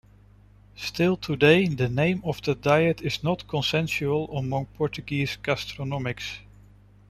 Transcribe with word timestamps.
Still 0.77 1.15
today 1.15 1.67
the 1.67 1.87
name 1.87 2.23
of 2.25 2.41
the 2.41 2.55
diet 2.55 3.01
is 3.03 3.23
not 3.23 3.47
consensual 3.47 4.35
among 4.35 4.65
Portuguese 4.65 5.37
gastronomists. 5.37 6.39